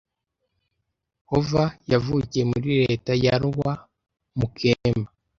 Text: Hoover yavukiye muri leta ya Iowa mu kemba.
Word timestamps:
Hoover 1.29 1.69
yavukiye 1.91 2.43
muri 2.51 2.69
leta 2.83 3.11
ya 3.23 3.33
Iowa 3.45 3.71
mu 4.37 4.47
kemba. 4.57 5.07